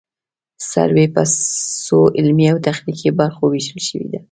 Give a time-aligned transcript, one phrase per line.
[0.71, 1.21] سروې په
[1.85, 4.19] څو علمي او تخنیکي برخو ویشل شوې ده